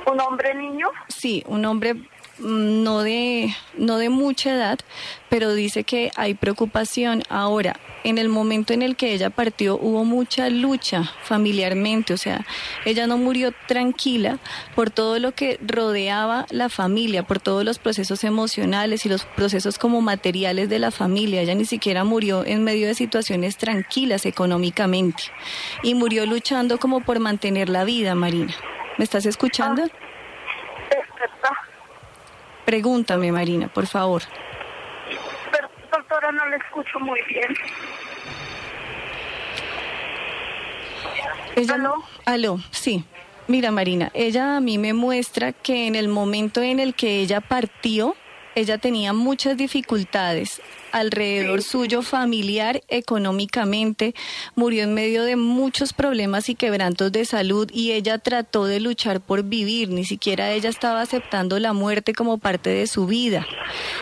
¿Un 0.10 0.22
hombre 0.22 0.55
niño? 0.55 0.88
Sí, 1.10 1.43
un 1.45 1.65
hombre 1.65 1.98
no 2.40 3.02
de, 3.02 3.56
no 3.78 3.98
de 3.98 4.10
mucha 4.10 4.54
edad, 4.54 4.80
pero 5.30 5.54
dice 5.54 5.84
que 5.84 6.12
hay 6.16 6.34
preocupación. 6.34 7.24
Ahora, 7.30 7.80
en 8.04 8.18
el 8.18 8.30
momento 8.30 8.74
en 8.74 8.82
el 8.82 8.96
que 8.96 9.13
ella 9.13 9.30
partió 9.30 9.78
hubo 9.78 10.04
mucha 10.04 10.50
lucha 10.50 11.04
familiarmente, 11.24 12.13
o 12.13 12.18
sea, 12.18 12.46
ella 12.86 13.08
no 13.08 13.18
murió 13.18 13.54
tranquila 13.68 14.40
por 14.75 14.90
todo 14.90 15.20
lo 15.20 15.34
que 15.34 15.60
rodeaba 15.66 16.46
la 16.50 16.70
familia, 16.70 17.24
por 17.24 17.40
todos 17.40 17.63
los 17.63 17.80
procesos 17.80 18.24
emocionales 18.24 19.06
y 19.06 19.10
los 19.10 19.25
procesos 19.25 19.78
como 19.78 20.02
materiales 20.02 20.70
de 20.70 20.80
la 20.80 20.92
familia. 20.92 21.42
Ella 21.42 21.56
ni 21.56 21.66
siquiera 21.66 22.04
murió 22.04 22.46
en 22.46 22.63
medio 22.63 22.88
de 22.88 22.96
situaciones 22.96 23.58
tranquilas 23.58 24.25
económicamente 24.25 25.24
y 25.82 25.96
murió 25.96 26.25
luchando 26.25 26.78
como 26.78 27.02
por 27.02 27.20
mantener 27.20 27.70
la 27.70 27.84
vida, 27.84 28.16
Marina. 28.16 28.54
¿Me 28.98 29.04
estás 29.04 29.25
escuchando? 29.25 29.84
Es 29.84 29.90
verdad. 31.20 31.62
Pregúntame, 32.65 33.32
Marina, 33.32 33.67
por 33.67 33.88
favor. 33.88 34.24
Pero, 35.51 35.70
doctora, 35.91 36.32
no 36.32 36.46
la 36.48 36.58
escucho 36.58 37.00
muy 37.00 37.20
bien. 37.27 37.53
Ella, 41.55 41.75
¿Aló? 41.75 42.03
Aló, 42.25 42.60
sí. 42.72 43.05
Mira, 43.48 43.72
Marina, 43.72 44.10
ella 44.13 44.55
a 44.55 44.62
mí 44.62 44.77
me 44.77 44.93
muestra 44.93 45.51
que 45.51 45.86
en 45.88 45.96
el 45.96 46.08
momento 46.08 46.62
en 46.62 46.79
el 46.79 46.96
que 46.96 47.20
ella 47.20 47.41
partió, 47.41 48.15
ella 48.55 48.77
tenía 48.77 49.13
muchas 49.13 49.57
dificultades 49.57 50.62
alrededor 50.93 51.63
suyo 51.63 52.03
familiar, 52.03 52.81
económicamente, 52.88 54.13
murió 54.55 54.83
en 54.83 54.93
medio 54.93 55.24
de 55.24 55.36
muchos 55.36 55.91
problemas 55.91 56.50
y 56.50 56.55
quebrantos 56.55 57.12
de 57.12 57.25
salud 57.25 57.69
y 57.74 57.91
ella 57.91 58.19
trató 58.19 58.65
de 58.65 58.79
luchar 58.79 59.19
por 59.19 59.43
vivir, 59.43 59.89
ni 59.89 60.05
siquiera 60.05 60.51
ella 60.51 60.69
estaba 60.69 61.01
aceptando 61.01 61.60
la 61.60 61.74
muerte 61.74 62.13
como 62.13 62.38
parte 62.38 62.69
de 62.69 62.88
su 62.88 63.07
vida 63.07 63.45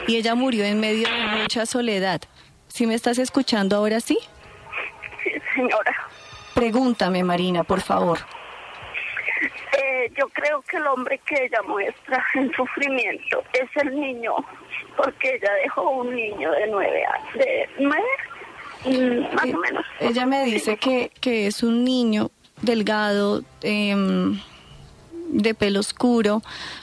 y 0.06 0.18
ella 0.18 0.36
murió 0.36 0.66
en 0.66 0.80
medio 0.80 1.08
de 1.08 1.42
mucha 1.42 1.66
soledad. 1.66 2.22
¿Sí 2.68 2.86
me 2.86 2.94
estás 2.94 3.18
escuchando 3.18 3.78
ahora 3.78 4.02
sí? 4.02 4.20
Sí, 5.24 5.32
señora. 5.56 5.96
Pregúntame, 6.54 7.24
Marina, 7.24 7.64
por 7.64 7.80
favor. 7.80 8.20
Eh, 10.02 10.12
yo 10.18 10.28
creo 10.30 10.62
que 10.62 10.78
el 10.78 10.88
hombre 10.88 11.20
que 11.26 11.46
ella 11.46 11.62
muestra 11.64 12.24
en 12.36 12.52
sufrimiento 12.54 13.44
es 13.54 13.70
el 13.84 14.00
niño, 14.00 14.36
porque 14.98 15.36
ella 15.36 15.54
dejó 15.64 15.90
un 15.90 16.16
niño 16.16 16.52
de 16.52 16.68
nueve 16.68 17.04
años, 17.06 17.34
de 17.34 17.70
nueve, 17.80 18.08
Mm, 18.86 19.36
más 19.36 19.46
o 19.46 19.58
menos. 19.60 19.86
Ella 20.00 20.26
me 20.26 20.44
dice 20.46 20.78
que, 20.78 21.12
que 21.20 21.48
es 21.48 21.62
un 21.64 21.84
niño 21.84 22.32
delgado, 22.62 23.44
em, 23.62 24.40
de 25.28 25.54
pelo 25.54 25.80
oscuro, 25.80 26.42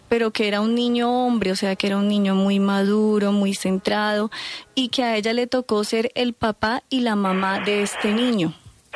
pero 0.08 0.30
que 0.30 0.48
era 0.48 0.60
un 0.60 0.75
niño 0.75 1.26
hombre, 1.26 1.52
o 1.52 1.56
sea, 1.56 1.76
que 1.76 1.88
era 1.88 1.96
un 1.96 2.08
niño 2.08 2.34
muy 2.34 2.60
maduro, 2.60 3.32
muy 3.32 3.54
centrado, 3.54 4.30
y 4.75 4.88
que 4.88 5.02
a 5.02 5.16
ella 5.16 5.32
le 5.32 5.46
tocó 5.46 5.84
ser 5.84 6.10
el 6.14 6.32
papá 6.32 6.82
y 6.88 7.00
la 7.00 7.14
mamá 7.14 7.60
de 7.60 7.82
este 7.82 8.12
niño. 8.12 8.54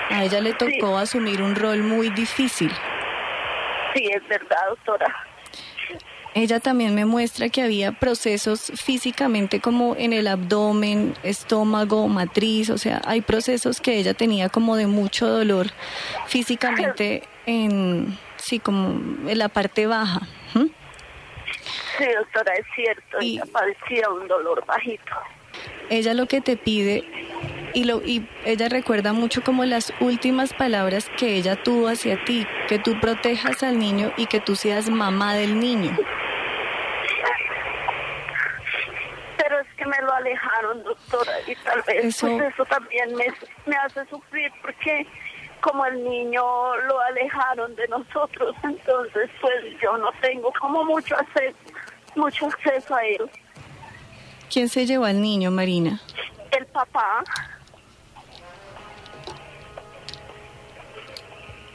A 0.08 0.24
ella 0.24 0.40
le 0.40 0.54
tocó 0.54 0.96
asumir 0.96 1.42
un 1.42 1.54
rol 1.54 1.82
muy 1.82 2.08
difícil. 2.10 2.72
Sí, 3.94 4.08
es 4.14 4.26
verdad, 4.28 4.56
doctora. 4.70 5.14
Ella 6.34 6.60
también 6.60 6.94
me 6.94 7.04
muestra 7.04 7.50
que 7.50 7.60
había 7.60 7.92
procesos 7.92 8.72
físicamente 8.82 9.60
como 9.60 9.94
en 9.96 10.14
el 10.14 10.26
abdomen, 10.28 11.14
estómago, 11.22 12.08
matriz, 12.08 12.70
o 12.70 12.78
sea, 12.78 13.02
hay 13.04 13.20
procesos 13.20 13.82
que 13.82 13.98
ella 13.98 14.14
tenía 14.14 14.48
como 14.48 14.76
de 14.76 14.86
mucho 14.86 15.26
dolor 15.26 15.66
físicamente 16.28 17.24
en, 17.44 18.18
sí, 18.36 18.60
como 18.60 19.28
en 19.28 19.38
la 19.38 19.50
parte 19.50 19.86
baja. 19.86 20.22
Sí, 21.98 22.06
doctora, 22.18 22.54
es 22.54 22.64
cierto. 22.74 23.18
Y- 23.20 23.34
Ella 23.34 23.44
padecía 23.52 24.08
un 24.08 24.26
dolor 24.26 24.64
bajito. 24.64 25.12
Ella 25.90 26.14
lo 26.14 26.24
que 26.26 26.40
te 26.40 26.56
pide 26.56 27.04
y 27.74 27.84
lo 27.84 28.02
y 28.04 28.28
ella 28.44 28.68
recuerda 28.68 29.12
mucho 29.12 29.42
como 29.42 29.64
las 29.64 29.92
últimas 30.00 30.52
palabras 30.52 31.10
que 31.16 31.34
ella 31.36 31.56
tuvo 31.62 31.88
hacia 31.88 32.22
ti, 32.24 32.46
que 32.68 32.78
tú 32.78 32.98
protejas 33.00 33.62
al 33.62 33.78
niño 33.78 34.12
y 34.16 34.26
que 34.26 34.40
tú 34.40 34.56
seas 34.56 34.88
mamá 34.90 35.34
del 35.34 35.58
niño. 35.58 35.96
Pero 39.36 39.58
es 39.60 39.66
que 39.76 39.86
me 39.86 40.00
lo 40.02 40.12
alejaron, 40.14 40.82
doctora, 40.84 41.32
y 41.46 41.54
tal 41.56 41.82
vez 41.86 42.04
Eso- 42.04 42.26
pues 42.36 42.52
eso 42.54 42.64
también 42.66 43.14
me, 43.16 43.26
me 43.66 43.76
hace 43.76 44.04
sufrir 44.06 44.50
porque 44.62 45.06
como 45.60 45.84
el 45.86 46.02
niño 46.04 46.42
lo 46.88 47.00
alejaron 47.00 47.74
de 47.76 47.86
nosotros, 47.88 48.54
entonces 48.64 49.30
pues 49.40 49.54
yo 49.80 49.96
no 49.98 50.10
tengo 50.20 50.52
como 50.60 50.84
mucho 50.84 51.14
acceso, 51.16 51.56
mucho 52.16 52.46
acceso 52.46 52.94
a 52.94 53.04
él. 53.04 53.30
¿Quién 54.52 54.68
se 54.68 54.86
llevó 54.86 55.04
al 55.06 55.20
niño, 55.22 55.50
Marina? 55.50 56.00
El 56.50 56.66
papá, 56.66 57.22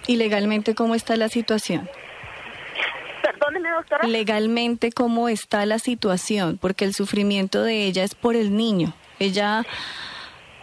¿Y 0.07 0.15
legalmente 0.15 0.73
cómo 0.73 0.95
está 0.95 1.15
la 1.17 1.29
situación? 1.29 1.89
perdóneme 3.21 3.69
doctora, 3.71 4.07
legalmente 4.07 4.91
cómo 4.91 5.27
está 5.27 5.65
la 5.65 5.79
situación, 5.79 6.57
porque 6.61 6.85
el 6.85 6.93
sufrimiento 6.93 7.61
de 7.61 7.85
ella 7.85 8.03
es 8.03 8.15
por 8.15 8.35
el 8.35 8.55
niño. 8.55 8.93
Ella 9.19 9.65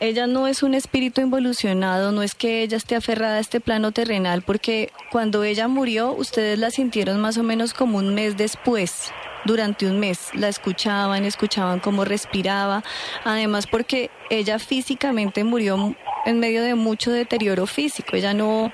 ella 0.01 0.27
no 0.27 0.49
es 0.49 0.63
un 0.63 0.75
espíritu 0.75 1.21
involucionado, 1.21 2.11
no 2.11 2.23
es 2.23 2.35
que 2.35 2.63
ella 2.63 2.77
esté 2.77 2.97
aferrada 2.97 3.37
a 3.37 3.41
este 3.41 3.61
plano 3.61 3.93
terrenal, 3.93 4.43
porque 4.43 4.93
cuando 5.13 5.45
ella 5.45 5.69
murió, 5.69 6.13
ustedes 6.13 6.59
la 6.59 6.71
sintieron 6.71 7.21
más 7.21 7.39
o 7.39 7.43
menos 7.43 7.73
como 7.75 7.99
un 7.99 8.15
mes 8.15 8.37
después, 8.37 9.13
durante 9.45 9.87
un 9.87 10.01
mes. 10.01 10.31
La 10.35 10.49
escuchaban, 10.49 11.25
escuchaban 11.25 11.81
cómo 11.81 12.05
respiraba, 12.05 12.83
además 13.25 13.67
porque 13.67 14.11
ella 14.31 14.59
físicamente 14.59 15.45
murió 15.45 15.95
en 16.27 16.41
medio 16.41 16.63
de 16.63 16.75
mucho 16.75 17.13
deterioro 17.13 17.67
físico. 17.67 18.17
Ella 18.17 18.35
no, 18.35 18.73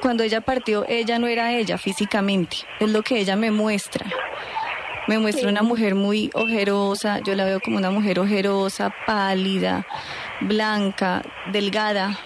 cuando 0.00 0.22
ella 0.22 0.40
partió, 0.40 0.84
ella 0.88 1.18
no 1.18 1.26
era 1.26 1.52
ella 1.52 1.78
físicamente, 1.78 2.58
es 2.80 2.90
lo 2.90 3.02
que 3.02 3.18
ella 3.18 3.36
me 3.36 3.50
muestra. 3.50 4.06
Me 5.06 5.18
muestra 5.18 5.48
una 5.48 5.62
mujer 5.62 5.94
muy 5.94 6.30
ojerosa, 6.34 7.20
yo 7.20 7.34
la 7.34 7.46
veo 7.46 7.60
como 7.60 7.78
una 7.78 7.90
mujer 7.90 8.18
ojerosa, 8.18 8.94
pálida, 9.06 9.86
blanca, 10.42 11.22
delgada. 11.50 12.18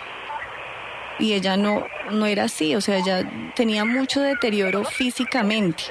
Y 1.20 1.34
ella 1.34 1.56
no, 1.56 1.86
no 2.10 2.26
era 2.26 2.44
así, 2.44 2.74
o 2.74 2.80
sea, 2.80 2.96
ella 2.96 3.22
tenía 3.54 3.84
mucho 3.84 4.20
deterioro 4.20 4.82
físicamente. 4.84 5.84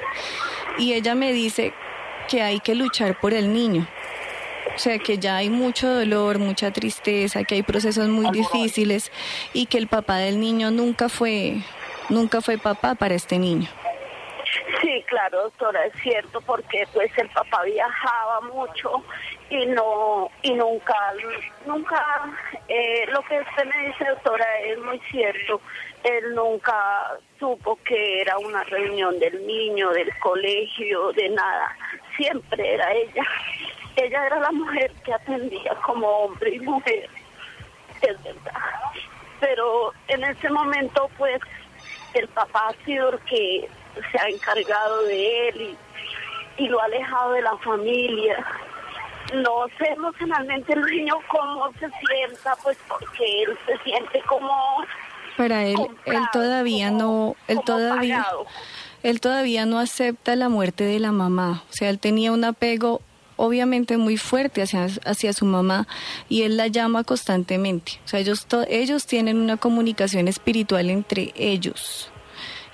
Y 0.78 0.92
ella 0.92 1.14
me 1.14 1.32
dice 1.32 1.72
que 2.28 2.42
hay 2.42 2.60
que 2.60 2.74
luchar 2.74 3.18
por 3.18 3.32
el 3.32 3.54
niño. 3.54 3.88
O 4.74 4.78
sea, 4.78 4.98
que 4.98 5.18
ya 5.18 5.36
hay 5.36 5.50
mucho 5.50 5.88
dolor, 5.88 6.38
mucha 6.38 6.70
tristeza, 6.70 7.44
que 7.44 7.56
hay 7.56 7.62
procesos 7.62 8.08
muy 8.08 8.30
difíciles 8.30 9.12
y 9.52 9.66
que 9.66 9.78
el 9.78 9.86
papá 9.86 10.16
del 10.16 10.40
niño 10.40 10.70
nunca 10.70 11.08
fue, 11.08 11.58
nunca 12.08 12.40
fue 12.40 12.58
papá 12.58 12.94
para 12.94 13.14
este 13.14 13.38
niño. 13.38 13.68
Sí, 14.80 15.04
claro, 15.06 15.44
doctora, 15.44 15.86
es 15.86 15.94
cierto, 16.02 16.40
porque 16.40 16.86
pues 16.92 17.10
el 17.16 17.28
papá 17.30 17.62
viajaba 17.62 18.40
mucho 18.52 19.02
y 19.48 19.66
no 19.66 20.30
y 20.42 20.52
nunca 20.54 20.94
nunca 21.66 22.02
eh, 22.68 23.04
lo 23.08 23.22
que 23.22 23.40
usted 23.40 23.64
me 23.64 23.88
dice, 23.88 24.04
doctora, 24.08 24.46
es 24.60 24.78
muy 24.78 25.00
cierto. 25.10 25.60
Él 26.02 26.34
nunca 26.34 27.18
supo 27.38 27.78
que 27.84 28.22
era 28.22 28.38
una 28.38 28.64
reunión 28.64 29.18
del 29.18 29.46
niño, 29.46 29.90
del 29.90 30.10
colegio, 30.18 31.12
de 31.12 31.28
nada. 31.28 31.76
Siempre 32.16 32.74
era 32.74 32.92
ella. 32.92 33.24
Ella 33.96 34.26
era 34.26 34.40
la 34.40 34.50
mujer 34.52 34.90
que 35.04 35.12
atendía 35.12 35.74
como 35.84 36.06
hombre 36.08 36.54
y 36.56 36.60
mujer. 36.60 37.08
Es 38.00 38.22
verdad. 38.22 38.52
Pero 39.40 39.92
en 40.08 40.24
ese 40.24 40.48
momento, 40.50 41.10
pues, 41.18 41.40
el 42.14 42.28
papá 42.28 42.68
ha 42.70 42.84
sido 42.84 43.10
el 43.10 43.18
que 43.20 43.68
se 44.10 44.18
ha 44.18 44.28
encargado 44.28 45.02
de 45.04 45.48
él 45.48 45.76
y, 46.58 46.64
y 46.64 46.68
lo 46.68 46.80
ha 46.80 46.84
alejado 46.84 47.32
de 47.32 47.42
la 47.42 47.56
familia. 47.58 48.44
No 49.34 49.66
sé 49.78 49.88
emocionalmente 49.92 50.72
el 50.74 50.82
niño 50.82 51.14
cómo 51.28 51.70
se 51.74 51.88
sienta, 52.06 52.54
pues 52.62 52.78
porque 52.88 53.42
él 53.42 53.58
se 53.66 53.78
siente 53.82 54.20
como 54.28 54.52
Para 55.36 55.64
él, 55.64 55.76
él 56.06 56.20
todavía 56.32 56.88
como- 56.88 56.98
no, 56.98 57.36
él 57.48 57.60
todavía, 57.64 58.18
pagado. 58.18 58.46
él 59.02 59.20
todavía 59.20 59.64
no 59.66 59.78
acepta 59.78 60.36
la 60.36 60.48
muerte 60.48 60.84
de 60.84 60.98
la 60.98 61.12
mamá. 61.12 61.62
O 61.70 61.72
sea, 61.72 61.88
él 61.88 61.98
tenía 61.98 62.30
un 62.32 62.44
apego 62.44 63.00
obviamente 63.44 63.96
muy 63.96 64.16
fuerte 64.16 64.62
hacia, 64.62 64.86
hacia 65.04 65.32
su 65.32 65.44
mamá 65.44 65.88
y 66.28 66.42
él 66.42 66.56
la 66.56 66.68
llama 66.68 67.02
constantemente. 67.02 67.92
O 68.04 68.08
sea, 68.08 68.20
ellos, 68.20 68.46
to- 68.46 68.64
ellos 68.68 69.06
tienen 69.06 69.36
una 69.38 69.56
comunicación 69.56 70.28
espiritual 70.28 70.90
entre 70.90 71.32
ellos. 71.36 72.10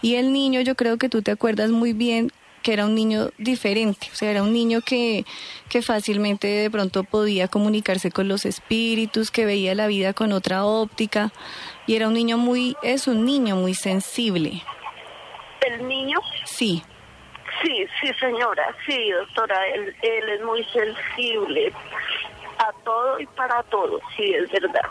Y 0.02 0.16
el 0.16 0.32
niño, 0.32 0.60
yo 0.60 0.74
creo 0.74 0.98
que 0.98 1.08
tú 1.08 1.22
te 1.22 1.30
acuerdas 1.30 1.70
muy 1.70 1.92
bien 1.94 2.30
que 2.62 2.72
era 2.72 2.84
un 2.84 2.94
niño 2.94 3.30
diferente, 3.38 4.08
o 4.12 4.16
sea, 4.16 4.30
era 4.32 4.42
un 4.42 4.52
niño 4.52 4.80
que, 4.82 5.24
que 5.70 5.80
fácilmente 5.80 6.48
de 6.48 6.70
pronto 6.70 7.04
podía 7.04 7.46
comunicarse 7.48 8.10
con 8.10 8.26
los 8.28 8.44
espíritus, 8.44 9.30
que 9.30 9.46
veía 9.46 9.74
la 9.76 9.86
vida 9.86 10.12
con 10.12 10.32
otra 10.32 10.64
óptica, 10.66 11.32
y 11.86 11.94
era 11.94 12.08
un 12.08 12.14
niño 12.14 12.36
muy, 12.36 12.76
es 12.82 13.06
un 13.06 13.24
niño 13.24 13.54
muy 13.56 13.74
sensible, 13.74 14.62
El 15.66 15.86
niño, 15.86 16.18
sí, 16.44 16.82
sí, 17.62 17.86
sí 18.00 18.10
señora, 18.20 18.74
sí 18.86 19.10
doctora, 19.10 19.66
él, 19.68 19.94
él 20.02 20.28
es 20.28 20.42
muy 20.42 20.64
sensible 20.64 21.72
a 22.58 22.72
todo 22.84 23.20
y 23.20 23.26
para 23.26 23.62
todo, 23.64 24.00
sí, 24.16 24.34
es 24.34 24.50
verdad. 24.50 24.82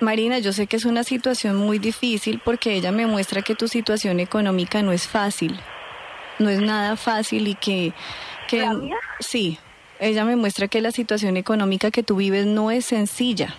Marina, 0.00 0.38
yo 0.38 0.52
sé 0.52 0.66
que 0.66 0.76
es 0.76 0.84
una 0.84 1.04
situación 1.04 1.56
muy 1.56 1.78
difícil 1.78 2.40
porque 2.44 2.74
ella 2.74 2.92
me 2.92 3.06
muestra 3.06 3.42
que 3.42 3.54
tu 3.54 3.68
situación 3.68 4.20
económica 4.20 4.82
no 4.82 4.92
es 4.92 5.08
fácil, 5.08 5.58
no 6.38 6.50
es 6.50 6.60
nada 6.60 6.96
fácil 6.96 7.48
y 7.48 7.54
que... 7.54 7.92
que 8.48 8.60
¿La 8.60 8.74
mía? 8.74 8.96
Sí, 9.20 9.58
ella 9.98 10.24
me 10.24 10.36
muestra 10.36 10.68
que 10.68 10.82
la 10.82 10.92
situación 10.92 11.36
económica 11.36 11.90
que 11.90 12.02
tú 12.02 12.16
vives 12.16 12.44
no 12.44 12.70
es 12.70 12.84
sencilla 12.84 13.54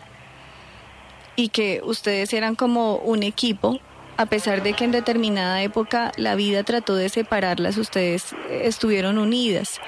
y 1.35 1.49
que 1.49 1.81
ustedes 1.83 2.33
eran 2.33 2.55
como 2.55 2.97
un 2.97 3.23
equipo 3.23 3.79
a 4.17 4.25
pesar 4.25 4.63
de 4.63 4.73
que 4.73 4.83
en 4.83 4.91
determinada 4.91 5.61
época 5.61 6.11
la 6.17 6.35
vida 6.35 6.63
trató 6.63 6.95
de 6.95 7.09
separarlas, 7.09 7.77
ustedes 7.77 8.35
estuvieron 8.49 9.17
unidas, 9.17 9.79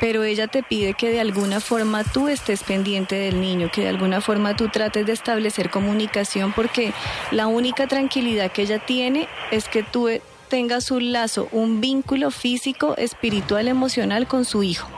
pero 0.00 0.22
ella 0.22 0.46
te 0.46 0.62
pide 0.62 0.94
que 0.94 1.10
de 1.10 1.20
alguna 1.20 1.60
forma 1.60 2.04
tú 2.04 2.28
estés 2.28 2.62
pendiente 2.62 3.16
del 3.16 3.40
niño, 3.40 3.70
que 3.72 3.82
de 3.82 3.88
alguna 3.88 4.20
forma 4.20 4.56
tú 4.56 4.68
trates 4.68 5.06
de 5.06 5.12
establecer 5.12 5.70
comunicación, 5.70 6.52
porque 6.52 6.92
la 7.32 7.48
única 7.48 7.86
tranquilidad 7.88 8.52
que 8.52 8.62
ella 8.62 8.78
tiene 8.78 9.28
es 9.50 9.68
que 9.68 9.82
tú 9.82 10.08
tengas 10.48 10.90
un 10.90 11.12
lazo, 11.12 11.48
un 11.50 11.80
vínculo 11.80 12.30
físico, 12.30 12.94
espiritual, 12.96 13.68
emocional 13.68 14.26
con 14.26 14.44
su 14.44 14.62
hijo. 14.62 14.88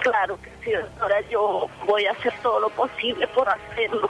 Claro 0.00 0.38
que 0.40 0.50
sí, 0.64 0.70
doctora, 0.70 1.20
yo 1.30 1.68
voy 1.86 2.04
a 2.06 2.12
hacer 2.12 2.32
todo 2.42 2.60
lo 2.60 2.68
posible 2.70 3.26
por 3.28 3.48
hacerlo. 3.48 4.08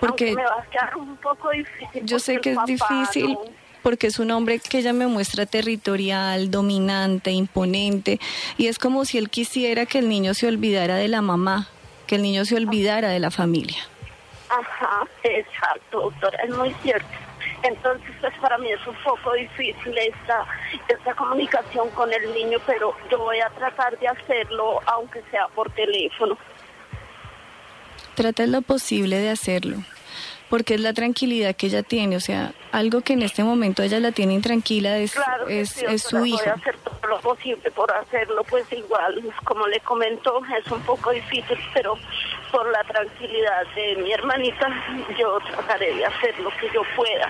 Porque 0.00 0.34
me 0.34 0.44
va 0.44 0.62
a 0.62 0.70
quedar 0.70 0.96
un 0.96 1.16
poco 1.16 1.50
difícil. 1.50 2.04
Yo 2.04 2.18
sé 2.18 2.40
que 2.40 2.52
es 2.52 2.58
difícil. 2.66 3.36
porque 3.82 4.08
es 4.08 4.18
un 4.18 4.30
hombre 4.30 4.58
que 4.58 4.78
ella 4.78 4.92
me 4.92 5.06
muestra 5.06 5.46
territorial, 5.46 6.50
dominante, 6.50 7.30
imponente, 7.30 8.20
y 8.58 8.66
es 8.66 8.78
como 8.78 9.06
si 9.06 9.16
él 9.16 9.30
quisiera 9.30 9.86
que 9.86 10.00
el 10.00 10.08
niño 10.08 10.34
se 10.34 10.46
olvidara 10.46 10.96
de 10.96 11.08
la 11.08 11.22
mamá, 11.22 11.68
que 12.06 12.16
el 12.16 12.22
niño 12.22 12.44
se 12.44 12.56
olvidara 12.56 13.08
de 13.08 13.20
la 13.20 13.30
familia. 13.30 13.78
Ajá, 14.50 15.06
exacto, 15.22 16.00
doctora, 16.00 16.38
es 16.44 16.54
muy 16.54 16.74
cierto. 16.82 17.08
Entonces, 17.62 18.10
pues 18.20 18.32
para 18.40 18.58
mí 18.58 18.70
es 18.70 18.86
un 18.86 18.96
poco 19.04 19.32
difícil 19.34 19.96
esta, 19.96 20.46
esta 20.88 21.14
comunicación 21.14 21.90
con 21.90 22.12
el 22.12 22.34
niño, 22.34 22.58
pero 22.66 22.94
yo 23.10 23.18
voy 23.18 23.40
a 23.40 23.50
tratar 23.50 23.98
de 23.98 24.08
hacerlo, 24.08 24.80
aunque 24.86 25.22
sea 25.30 25.46
por 25.48 25.70
teléfono. 25.72 26.36
Trata 28.14 28.46
lo 28.46 28.62
posible 28.62 29.18
de 29.18 29.30
hacerlo, 29.30 29.78
porque 30.48 30.74
es 30.74 30.80
la 30.80 30.92
tranquilidad 30.92 31.54
que 31.54 31.66
ella 31.66 31.82
tiene, 31.82 32.16
o 32.16 32.20
sea, 32.20 32.52
algo 32.72 33.00
que 33.00 33.14
en 33.14 33.22
este 33.22 33.44
momento 33.44 33.82
ella 33.82 34.00
la 34.00 34.12
tiene 34.12 34.34
intranquila 34.34 34.98
es, 34.98 35.14
es, 35.48 35.82
es 35.82 36.02
su 36.02 36.24
hijo. 36.26 36.38
Voy 36.38 36.48
a 36.48 36.54
hacer 36.54 36.76
todo 36.78 37.08
lo 37.08 37.20
posible 37.20 37.70
por 37.70 37.90
hacerlo, 37.92 38.44
pues 38.48 38.70
igual, 38.72 39.22
como 39.44 39.66
le 39.66 39.80
comento, 39.80 40.40
es 40.58 40.70
un 40.70 40.80
poco 40.82 41.10
difícil, 41.10 41.58
pero 41.72 41.96
por 42.50 42.70
la 42.70 42.82
tranquilidad 42.84 43.62
de 43.74 43.96
mi 44.02 44.12
hermanita, 44.12 44.68
yo 45.18 45.38
trataré 45.40 45.94
de 45.94 46.04
hacer 46.04 46.38
lo 46.40 46.50
que 46.50 46.66
yo 46.74 46.82
pueda. 46.96 47.28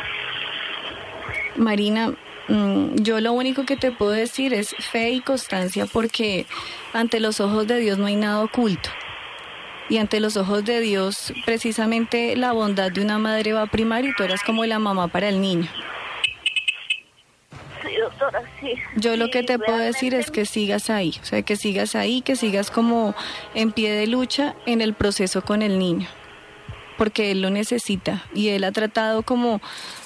Marina, 1.56 2.14
mm, 2.48 2.96
yo 2.96 3.20
lo 3.20 3.32
único 3.32 3.64
que 3.64 3.76
te 3.76 3.92
puedo 3.92 4.12
decir 4.12 4.54
es 4.54 4.74
fe 4.78 5.10
y 5.10 5.20
constancia 5.20 5.86
porque 5.86 6.46
ante 6.92 7.20
los 7.20 7.40
ojos 7.40 7.66
de 7.66 7.76
Dios 7.76 7.98
no 7.98 8.06
hay 8.06 8.16
nada 8.16 8.42
oculto. 8.42 8.90
Y 9.90 9.98
ante 9.98 10.20
los 10.20 10.36
ojos 10.36 10.64
de 10.64 10.80
Dios, 10.80 11.34
precisamente 11.44 12.36
la 12.36 12.52
bondad 12.52 12.92
de 12.92 13.02
una 13.02 13.18
madre 13.18 13.52
va 13.52 13.62
a 13.62 13.66
primar 13.66 14.04
y 14.04 14.14
tú 14.14 14.22
eras 14.22 14.40
como 14.44 14.64
la 14.64 14.78
mamá 14.78 15.08
para 15.08 15.28
el 15.28 15.40
niño. 15.40 15.68
Sí, 17.82 17.96
doctora, 17.96 18.40
sí. 18.60 18.74
Yo 18.94 19.16
lo 19.16 19.30
que 19.30 19.42
te 19.42 19.58
puedo 19.58 19.78
decir 19.78 20.14
es 20.14 20.30
que 20.30 20.46
sigas 20.46 20.90
ahí, 20.90 21.18
o 21.20 21.24
sea, 21.24 21.42
que 21.42 21.56
sigas 21.56 21.96
ahí, 21.96 22.22
que 22.22 22.36
sigas 22.36 22.70
como 22.70 23.16
en 23.54 23.72
pie 23.72 23.92
de 23.92 24.06
lucha 24.06 24.54
en 24.64 24.80
el 24.80 24.94
proceso 24.94 25.42
con 25.42 25.60
el 25.60 25.76
niño, 25.80 26.06
porque 26.96 27.32
él 27.32 27.42
lo 27.42 27.50
necesita 27.50 28.22
y 28.32 28.50
él 28.50 28.62
ha 28.62 28.70
tratado 28.70 29.22
como 29.22 29.60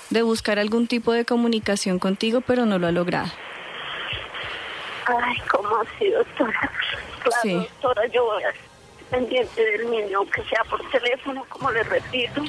de 0.09 0.23
buscar 0.23 0.59
algún 0.59 0.87
tipo 0.87 1.13
de 1.13 1.27
comunicación 1.27 1.99
contigo, 1.99 2.41
pero 2.41 2.65
no 2.65 2.79
lo 2.79 2.87
ha 2.87 2.93
logrado. 2.93 3.31
Ay, 5.07 5.37
¿cómo 5.51 5.77
así, 5.77 6.09
doctora? 6.09 6.71
Claro, 7.23 7.59
doctora, 7.59 8.07
yo 8.07 8.25
voy 8.25 8.43
a 8.45 8.74
pendiente 9.15 9.65
del 9.65 9.91
niño, 9.91 10.19
aunque 10.19 10.43
sea 10.45 10.65
por 10.69 10.81
teléfono, 10.91 11.45
como 11.49 11.71
le 11.71 11.83
repito 11.85 12.43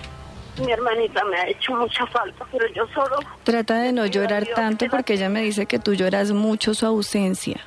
mi 0.57 0.72
hermanita 0.72 1.24
me 1.25 1.38
ha 1.38 1.50
hecho 1.50 1.74
mucha 1.75 2.05
falta, 2.07 2.45
pero 2.51 2.65
yo 2.74 2.88
solo... 2.93 3.19
Trata 3.43 3.79
de 3.79 3.91
no 3.91 4.05
llorar 4.05 4.45
tanto 4.55 4.86
porque 4.89 5.13
ella 5.13 5.27
me 5.27 5.41
dice 5.41 5.65
que 5.65 5.79
tú 5.79 5.93
lloras 5.93 6.31
mucho 6.31 6.74
su 6.74 6.86
ausencia. 6.86 7.60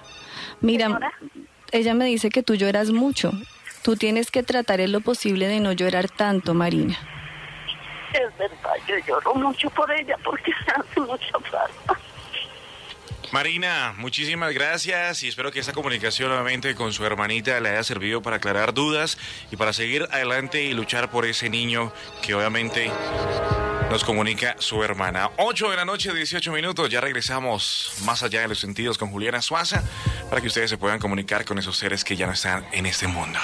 Mira, 0.60 0.98
ella 1.70 1.94
me 1.94 2.06
dice 2.06 2.30
que 2.30 2.42
tú 2.42 2.54
lloras 2.54 2.90
mucho. 2.90 3.32
Tú 3.82 3.96
tienes 3.96 4.30
que 4.30 4.42
tratar 4.42 4.80
en 4.80 4.92
lo 4.92 5.00
posible 5.00 5.48
de 5.48 5.60
no 5.60 5.72
llorar 5.72 6.08
tanto, 6.08 6.54
Marina. 6.54 6.96
Es 8.14 8.38
verdad, 8.38 8.74
yo 8.86 8.94
lloro 9.06 9.34
mucho 9.34 9.68
por 9.70 9.90
ella 9.90 10.16
porque 10.24 10.50
me 10.66 10.72
hace 10.82 11.00
mucha 11.00 11.38
falta. 11.50 12.00
Marina, 13.30 13.94
muchísimas 13.98 14.54
gracias 14.54 15.22
y 15.22 15.28
espero 15.28 15.52
que 15.52 15.60
esta 15.60 15.74
comunicación 15.74 16.28
nuevamente 16.28 16.74
con 16.74 16.94
su 16.94 17.04
hermanita 17.04 17.60
le 17.60 17.68
haya 17.68 17.82
servido 17.84 18.22
para 18.22 18.36
aclarar 18.36 18.72
dudas 18.72 19.18
y 19.50 19.56
para 19.56 19.74
seguir 19.74 20.08
adelante 20.10 20.64
y 20.64 20.72
luchar 20.72 21.10
por 21.10 21.26
ese 21.26 21.50
niño 21.50 21.92
que 22.22 22.34
obviamente 22.34 22.90
nos 23.90 24.02
comunica 24.02 24.56
su 24.58 24.82
hermana. 24.82 25.30
8 25.36 25.70
de 25.70 25.76
la 25.76 25.84
noche, 25.84 26.12
18 26.12 26.52
minutos, 26.52 26.88
ya 26.88 27.02
regresamos 27.02 27.92
más 28.04 28.22
allá 28.22 28.40
de 28.40 28.48
los 28.48 28.60
sentidos 28.60 28.96
con 28.96 29.10
Juliana 29.10 29.42
Suaza 29.42 29.82
para 30.30 30.40
que 30.40 30.46
ustedes 30.46 30.70
se 30.70 30.78
puedan 30.78 30.98
comunicar 30.98 31.44
con 31.44 31.58
esos 31.58 31.76
seres 31.76 32.04
que 32.04 32.16
ya 32.16 32.26
no 32.26 32.32
están 32.32 32.66
en 32.72 32.86
este 32.86 33.08
mundo. 33.08 33.38